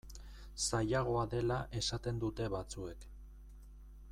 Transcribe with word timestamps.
Zailagoa 0.67 1.25
dela 1.33 1.57
esaten 1.81 2.23
dute 2.25 2.49
batzuek. 2.55 3.07